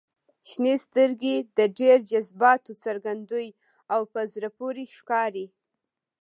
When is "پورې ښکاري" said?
4.59-5.45